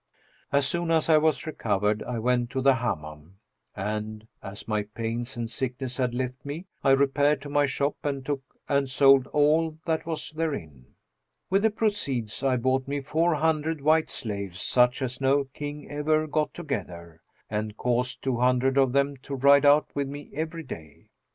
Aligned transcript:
As 0.51 0.65
soon 0.65 0.89
as 0.89 1.09
I 1.09 1.19
was 1.19 1.45
recovered 1.45 2.01
I 2.01 2.17
went 2.17 2.49
to 2.49 2.61
the 2.61 2.73
Hammam 2.77 3.37
and, 3.75 4.27
as 4.41 4.67
my 4.67 4.81
pains 4.81 5.37
and 5.37 5.47
sickness 5.47 5.97
had 5.97 6.15
left 6.15 6.43
me, 6.43 6.65
I 6.83 6.89
repaired 6.89 7.39
to 7.43 7.49
my 7.51 7.67
shop 7.67 7.97
and 8.03 8.25
took 8.25 8.41
and 8.67 8.89
sold 8.89 9.27
all 9.27 9.77
that 9.85 10.07
was 10.07 10.31
therein. 10.31 10.95
With 11.51 11.61
the 11.61 11.69
proceeds, 11.69 12.41
I 12.41 12.57
bought 12.57 12.87
me 12.87 13.01
four 13.01 13.35
hundred 13.35 13.79
white 13.79 14.09
slaves, 14.09 14.59
such 14.63 15.03
as 15.03 15.21
no 15.21 15.43
King 15.53 15.87
ever 15.91 16.25
got 16.25 16.51
together, 16.55 17.21
and 17.47 17.77
caused 17.77 18.23
two 18.23 18.37
hundred 18.37 18.79
of 18.79 18.93
them 18.93 19.17
to 19.17 19.35
ride 19.35 19.67
out 19.67 19.85
with 19.95 20.07
me 20.07 20.31
every 20.33 20.63
day. 20.63 21.11